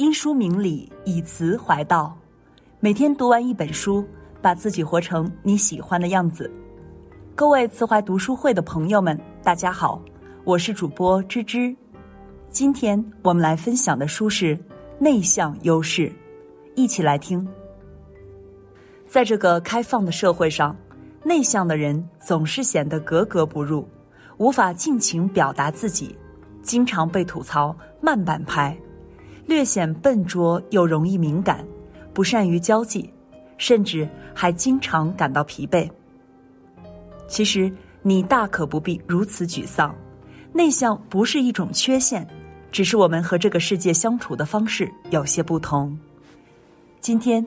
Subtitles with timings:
[0.00, 2.16] 因书明理，以词怀道。
[2.78, 4.02] 每天读完一本书，
[4.40, 6.50] 把自己活成你喜欢的样子。
[7.34, 10.00] 各位慈怀读书会的朋友们，大家好，
[10.42, 11.76] 我是主播芝芝。
[12.48, 14.56] 今天我们来分享的书是
[14.98, 16.08] 《内向优势》，
[16.74, 17.46] 一起来听。
[19.06, 20.74] 在这个开放的社会上，
[21.22, 23.86] 内向的人总是显得格格不入，
[24.38, 26.16] 无法尽情表达自己，
[26.62, 28.74] 经常被吐槽慢半拍，
[29.46, 31.64] 略显笨拙又容易敏感，
[32.12, 33.10] 不善于交际，
[33.58, 35.88] 甚至还经常感到疲惫。
[37.26, 37.72] 其实
[38.02, 39.94] 你大可不必如此沮丧，
[40.52, 42.26] 内向不是一种缺陷，
[42.72, 45.96] 只是我们和这个世界相处的方式有些不同。
[47.00, 47.44] 今天，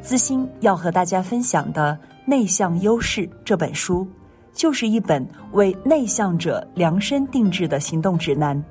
[0.00, 4.06] 资欣要和大家分享的《内向优势》这本书，
[4.52, 8.62] 就是一本为内向者量身定制的行动指南。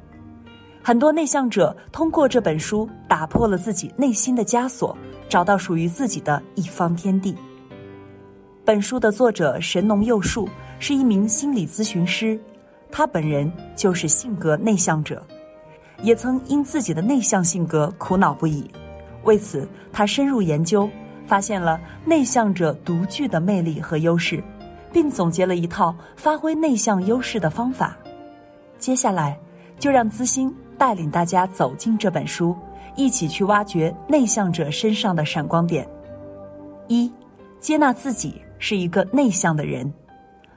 [0.87, 4.95] 很多内向者通过这本书打破了自己内心的枷锁，
[5.27, 7.35] 找到属于自己的一方天地。
[8.63, 12.39] 本书的作者神农佑树是一名心理咨询师，
[12.91, 15.25] 他本人就是性格内向者，
[16.03, 18.69] 也曾因自己的内向性格苦恼不已。
[19.23, 20.87] 为此，他深入研究，
[21.25, 24.39] 发现了内向者独具的魅力和优势，
[24.93, 27.97] 并总结了一套发挥内向优势的方法。
[28.77, 29.35] 接下来，
[29.79, 32.55] 就让资兴带领大家走进这本书，
[32.95, 35.87] 一起去挖掘内向者身上的闪光点。
[36.87, 37.11] 一，
[37.59, 38.41] 接纳自己。
[38.57, 39.93] 是一个内向的人，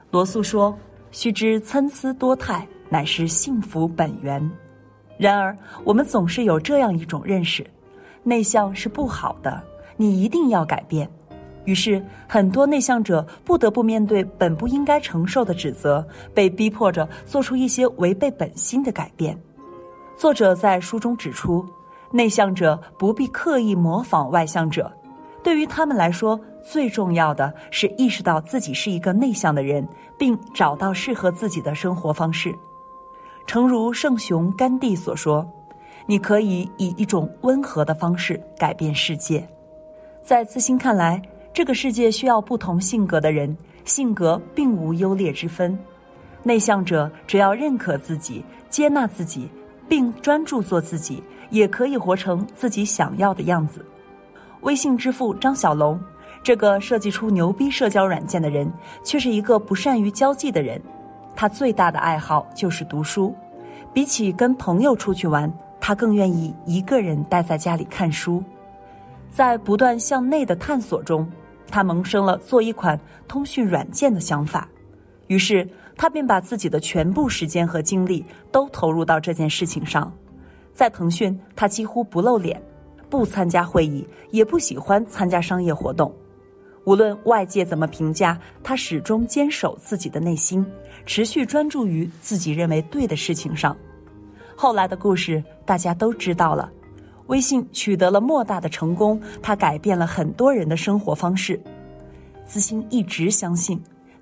[0.09, 0.75] 罗素说
[1.11, 4.41] ：“须知参差多态，乃是幸福本源。”
[5.19, 7.63] 然而，我们总是有这样一种认识：
[8.23, 9.61] 内向是不好的，
[9.97, 11.07] 你一定要改变。
[11.65, 16.03] 于是，很多内向者不得不面对本不应该承受的指责，
[16.33, 19.37] 被逼迫着做出一些违背本心的改变。
[20.19, 21.65] 作者在书中指出，
[22.11, 24.91] 内向者不必刻意模仿外向者，
[25.41, 26.37] 对于他们来说。
[26.61, 29.87] 最重要的是意识到自己是一个内向的人，
[30.17, 32.53] 并找到适合自己的生活方式。
[33.47, 35.49] 诚如圣雄甘地所说
[36.05, 39.47] ：“你可以以一种温和的方式改变世界。”
[40.21, 41.19] 在自新看来，
[41.53, 45.79] 这个世界需要不同性格的人，性格并无优劣之分。
[46.43, 49.49] 内向者只要认可自己、接纳自己，
[49.89, 53.83] 并专注做自己，也可以活成自己想要的样子。
[54.61, 55.99] 微信之父张小龙。
[56.41, 58.71] 这个设计出牛逼社交软件的人，
[59.03, 60.81] 却是一个不善于交际的人。
[61.35, 63.35] 他最大的爱好就是读书，
[63.93, 65.51] 比起跟朋友出去玩，
[65.81, 68.41] 他更愿意一个人待在家里看书。
[69.29, 71.29] 在不断向内的探索中，
[71.69, 74.65] 他萌生了做一款通讯软件的想法。
[75.27, 75.67] 于是，
[76.01, 80.09] 他便把自己的全部时间和精力都投入到这件事情上。
[80.73, 82.61] 在腾讯，他几乎不露脸，
[83.09, 86.09] 不参加会议，也不喜欢参加商业活动。
[86.85, 90.65] 无论外界怎么评价，他始终坚守自己的内心，
[91.05, 93.75] 持续专注于自己认为对的事情上。
[94.55, 96.71] 后来的故事大家都知道了，
[97.27, 101.61] 微信取得了莫大的成功，他改变了很多人的生活方式。
[102.45, 103.77] 资心一直相信，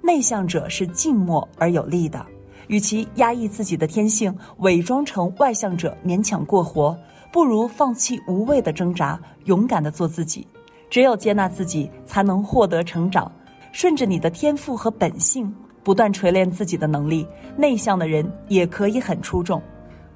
[0.07, 2.25] 内向者是静默而有力的，
[2.68, 6.97] 与其压抑自己的天性，伪装成外向者勉强过活，
[7.29, 10.47] 不如放弃无谓的挣扎，勇敢的做自己。
[10.90, 13.29] 只有接纳自己，才能获得成长。
[13.73, 15.53] 顺着你的天赋和本性，
[15.84, 17.28] 不断锤炼自己的能力。
[17.57, 19.62] 内向的人也可以很出众。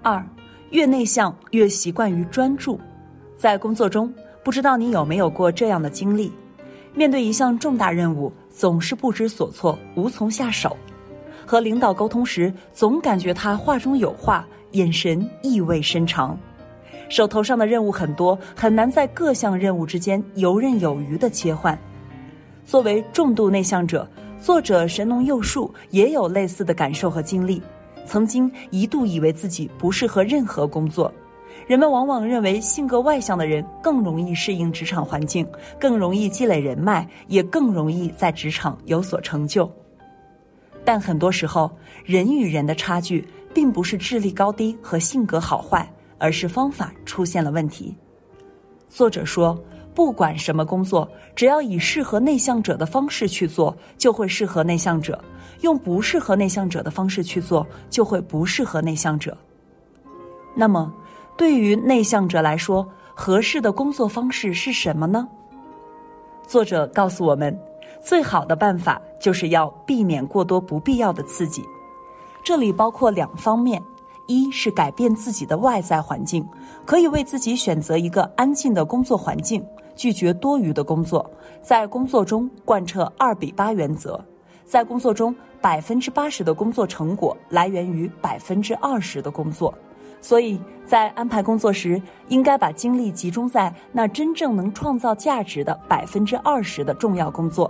[0.01, 0.25] 二，
[0.69, 2.79] 越内向越习惯于专注。
[3.35, 4.09] 在工作中，
[4.41, 6.31] 不知道你有没有过这样的经历：
[6.93, 10.69] 面对一项重大任务，总是不知所措，无从下手；
[11.45, 16.37] 和领导沟通时，总感觉他话中有话，眼神意味深长。
[17.07, 21.77] 手头上的任务很多，很难在各项任务之间游刃有余的切换。
[22.65, 24.07] 作为重度内向者，
[24.39, 27.61] 作者神农佑树也有类似的感受和经历。
[28.05, 31.13] 曾经一度以为自己不适合任何工作，
[31.71, 35.47] 人们往往认为性格外向的人更容易适应职场环境，
[35.79, 39.71] 更容易积累人脉，也更容易在职场有所成就。
[40.83, 41.71] 但很多时候，
[42.03, 45.89] 人与人的差距并不是智力高低和性格好坏。
[46.17, 47.95] 而是方法出现了问题。
[48.89, 49.57] 作者说，
[49.95, 55.15] 不管什么工作，只要以适合内向者的方式去做，就会适合内向者；
[55.61, 59.35] 用不适合内向者的方式去做，就会不适合内向者。
[60.53, 60.93] 那么，
[61.37, 65.27] 对于内向者来说，合适的工作方式是什么呢？
[66.47, 67.57] 作者告诉我们，
[68.01, 71.63] 最好的办法就是要避免过多不必要的刺激。
[72.43, 73.81] 这里包括两方面。
[74.27, 76.47] 一是改变自己的外在环境，
[76.85, 81.29] 可以为自己选择一个安静的工作环境，拒绝多余的工作，
[81.61, 84.23] 在工作中贯彻二比八原则，
[84.63, 89.73] 在工作中百分之八十的工作成果来源于百分之二十的工作，
[90.21, 97.69] 所以在安排工作时，应该把精力集中在那真正能创造价值的百分之二十的重要工作。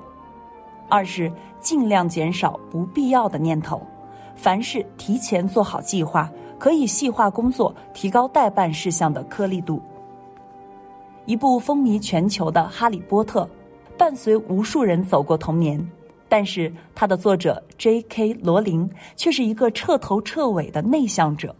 [0.89, 3.81] 二是尽量减少不必要的念头，
[4.36, 6.30] 凡事提前做好计划。
[6.59, 9.81] 可以细化工作，提高待办事项的颗粒度。
[11.25, 13.44] 一部风靡全球的《哈利波特》，
[13.98, 15.83] 伴随无数人走过童年，
[16.30, 18.36] 但是它的作者 J.K.
[18.44, 21.56] 罗琳却是一个彻头彻尾的内向者。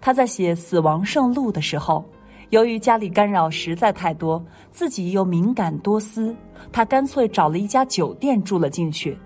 [0.00, 2.04] 他在写《死亡圣路》的时候，
[2.50, 6.34] 由于家里干扰实在太多，自己又敏感多思，
[6.72, 9.16] 他干脆找了一家酒店住了进去。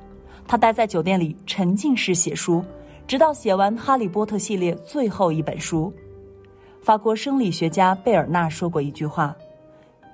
[0.46, 2.64] 他待在酒店里，沉浸式写书。
[3.06, 5.92] 直到写完《哈利波特》系列最后一本书，
[6.80, 9.34] 法国生理学家贝尔纳说过一句话：“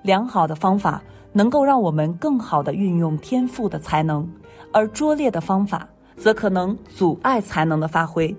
[0.00, 4.26] 良好的方法能够让我们更好地运用天赋的才能，
[4.72, 5.86] 而拙劣的方法
[6.16, 8.34] 则可能阻碍才能的发挥。”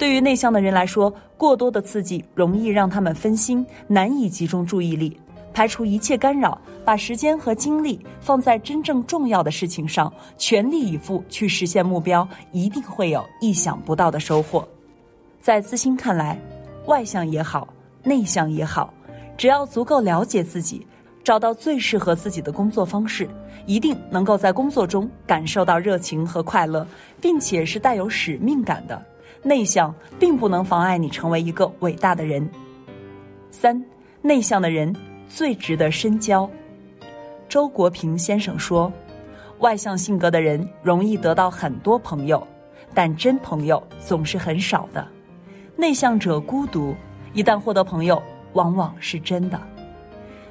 [0.00, 5.14] 对于内向的人来说，过多的刺激容易让他们分心，难以集中注意力。
[5.52, 14.66] 排除一切干扰，把时间和精力放在真正重要的事情上，全力以赴去实现目标，一定会有意想不到的收获。
[15.38, 16.40] 在资欣看来，
[16.86, 17.68] 外向也好，
[18.02, 18.94] 内向也好，
[19.36, 20.86] 只要足够了解自己，
[21.22, 23.28] 找到最适合自己的工作方式，
[23.66, 26.86] 一定能够在工作中感受到热情和快乐，
[27.20, 28.98] 并且是带有使命感的。
[29.42, 32.48] 内向并不能妨碍你成为一个伟大的人。
[33.50, 33.84] 三，
[34.22, 34.94] 内向的人。
[35.32, 36.50] 最值得深交。
[37.48, 38.92] 周国平先生说
[39.62, 42.44] ：“外向性格的人容易得到很多朋友，
[42.92, 45.06] 但真朋友总是很少的。
[45.76, 46.92] 内向者孤独，
[47.32, 48.20] 一旦获得朋友，
[48.54, 49.60] 往往是真的。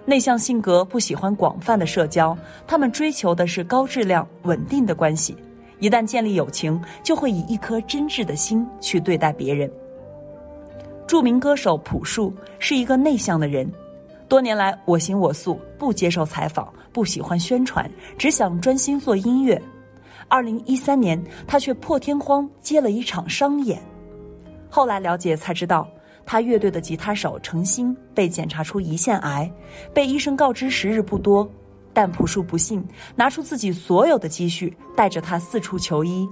[0.06, 2.34] 内向性格不喜欢广泛的社交，
[2.66, 5.36] 他们追求的是高质量、稳定的关系。
[5.80, 9.70] 一旦建立友情，就会以一颗真挚的心去对待别人。”
[11.08, 13.70] 著名歌手朴树是一个内向的人。
[14.28, 19.60] 多年来，我行我素，不接受采访，不喜欢宣传，只想专心做音乐。
[20.28, 23.82] 二零一三年，他却破天荒接了一场商演。
[24.70, 25.90] 后来了解才知道，
[26.28, 29.52] 他乐队的吉他手程心被检查出胰腺癌，
[29.92, 31.50] 被医生告知时日不多。
[31.94, 32.84] 但朴树不信，
[33.16, 36.30] 拿出自己所有的积蓄，带着他四处求医。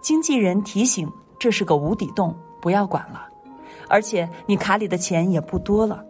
[0.00, 3.26] 经纪人提醒，这是个无底洞，不要管了，
[3.88, 6.04] 而且你卡里的钱也不多了。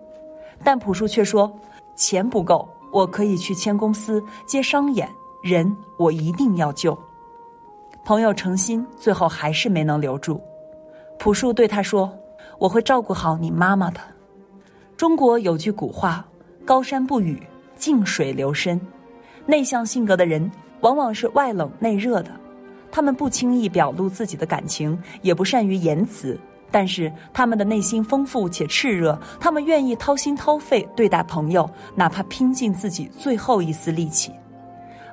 [0.63, 1.51] 但朴树却说
[1.97, 5.09] ：“钱不够，我可以去签公司接商演，
[5.43, 6.99] 人我一定要救。”
[8.05, 10.41] 朋友诚心，最后还是没能留住。
[11.19, 12.13] 朴树对他说
[12.59, 14.01] ：“我会照顾好你妈妈的。”
[14.97, 16.27] 中国有句古话
[16.67, 17.41] ：“高山不语，
[17.79, 18.79] 静水流深。”
[19.47, 22.31] 内向性格的人往往是外冷内热的，
[22.91, 26.39] 他们不轻易表露自己的感情，也不善于言辞。
[26.71, 34.31] 但是他们的内心丰富且炽热，他们愿意掏心掏肺对待朋友，哪怕拼尽自己最后一丝力气。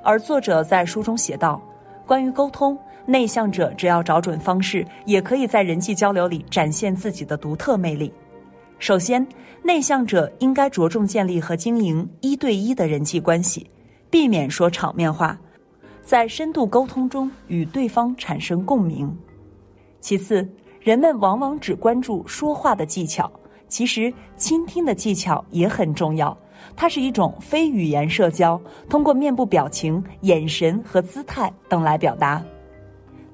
[0.03, 1.61] 而作者在书中写道
[2.05, 8.13] ：“关于沟通，内向者只要找准方式，也可以在人际交流里展现自己的独特魅力。
[8.77, 9.25] 首先，
[9.63, 13.69] 内向者应该着重建立和经营一对一的人际关系，
[14.09, 15.37] 避免说场面话，
[16.03, 19.11] 在深度沟通中与对方产生共鸣。
[20.01, 20.47] 其次，
[20.81, 23.31] 人们往往只关注说话的技巧，
[23.67, 26.37] 其实倾听的技巧也很重要。
[26.75, 32.43] 它是一种非语言社交，通过面部表情、眼神和姿态等来表达。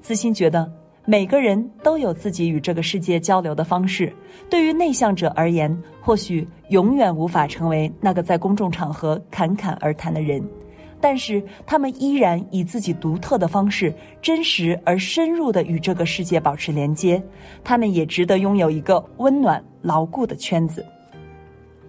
[0.00, 0.70] 自信觉得，
[1.04, 4.12] 每个人都有自己与这个世界交流的方式。
[4.48, 10.42] 对于内向者而言，或许永远无法成为那个在公众场合侃侃而谈的人。
[11.00, 17.20] 但是他们依然以自己独特的方式，真实而深入的与这个世界保持连接。
[17.64, 20.86] 他们也值得拥有一个温暖牢固的圈子。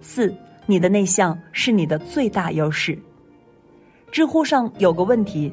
[0.00, 0.34] 四，
[0.66, 2.98] 你的内向是你的最大优势。
[4.10, 5.52] 知乎上有个问题：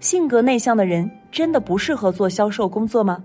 [0.00, 3.20] 性格内向的人真的不适合做销售工作吗？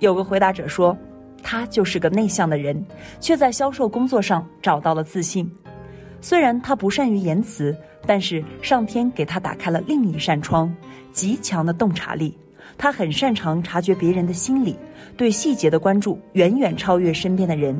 [0.00, 0.98] 有个回答者说，
[1.44, 2.84] 他就是个内向的人，
[3.20, 5.48] 却在销售工作上找到了自信。
[6.20, 7.72] 虽然他不善于言辞。
[8.06, 10.74] 但是上天给他打开了另一扇窗，
[11.12, 12.34] 极强的洞察力。
[12.78, 14.74] 他很擅长察觉别人的心理，
[15.18, 17.78] 对细节的关注远远超越身边的人。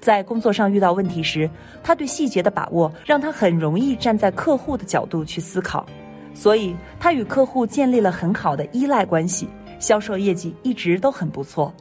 [0.00, 1.48] 在工作上遇到问题时，
[1.82, 5.84] 他对细节的把握让他很容易站在客户的角度去思考，
[6.34, 11.72] 所以他与客户建立了很好的依赖关系，销售业绩一直都很不错。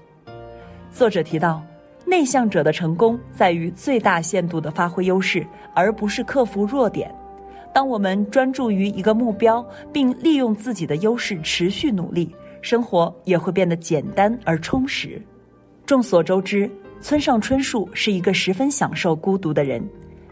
[0.91, 1.63] 作者提到，
[2.06, 7.13] 内向者的成功在于最大限度地发挥优势，而不是克服弱点。
[7.72, 9.63] 当我们专注于一个目标，
[9.94, 15.22] 并利用自己的优势持续努力，生活也会变得简单而充实。
[15.86, 19.88] 众所周知，村上春树是一个十分享受孤独的人。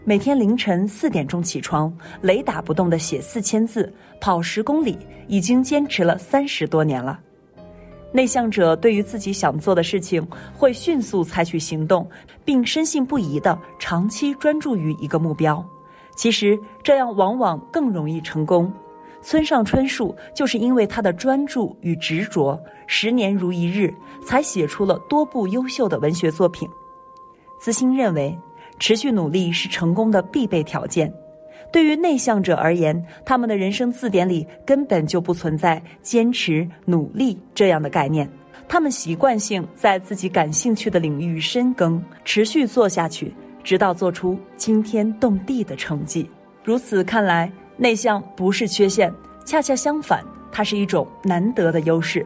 [0.08, 4.96] 每天凌晨四点钟起床，雷打不动的写四千字，跑十公里，
[5.26, 7.20] 已经坚持了三十多年了。
[8.10, 12.08] 内向者对于自己想做的事情会迅速采取行动，
[12.42, 15.62] 并深信不疑的长期专注于一个目标。
[16.16, 18.72] 其实这样往往更容易成功。
[19.20, 23.92] 村上春树就是因为他的专注与执着，十年如一日，
[24.24, 26.66] 才写出了多部优秀的文学作品。
[27.60, 28.34] 子欣认为。
[28.78, 31.12] 持续努力是成功的必备条件。
[31.70, 38.28] 对于内向者而言，他们的人生字典里根本就不存在坚持、努力这样的概念。
[38.66, 46.30] 他们习惯性在自己感兴趣的领域深耕，持续做下去，直到做出惊天动地的成绩。
[46.64, 49.12] 如此看来，内向不是缺陷，
[49.44, 52.24] 恰恰相反，它是一种难得的优势。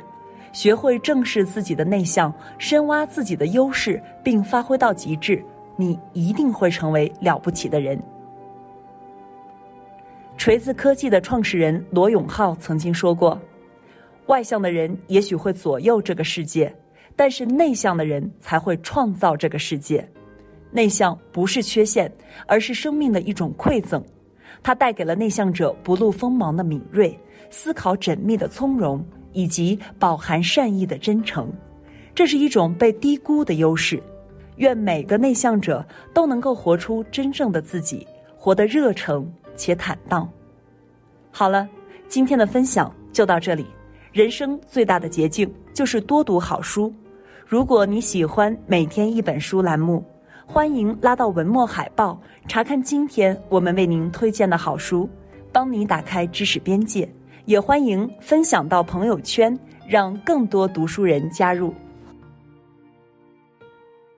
[0.52, 5.42] 学会正视自己的内向，深挖自己的优势，并发挥到极致。
[5.76, 8.00] 你一定会成为了不起的人。
[10.36, 13.40] 锤子科技的创始人罗永浩曾经说过
[14.26, 16.74] ：“外向的人也许会左右这个世界，
[17.14, 20.06] 但是内向的人才会创造这个世界。
[20.70, 22.10] 内向不是缺陷，
[22.46, 24.02] 而是生命的一种馈赠。
[24.62, 27.16] 它带给了内向者不露锋芒的敏锐、
[27.50, 31.52] 思考缜密的从容，以及饱含善意的真诚。
[32.14, 34.02] 这是一种被低估的优势。”
[34.56, 38.06] 愿每个内向者都能够活出真正的自己，
[38.36, 40.28] 活得热诚且坦荡。
[41.30, 41.68] 好了，
[42.08, 43.66] 今天的分享就到这里。
[44.12, 46.92] 人生最大的捷径就是多读好书。
[47.46, 50.04] 如果你喜欢每天一本书栏目，
[50.46, 55.08] 欢迎拉到文末海报查看今天我们为您推荐的好书，
[55.50, 57.08] 帮你打开知识边界。
[57.46, 61.74] 也欢迎分享到朋友圈，让更多读书人加入。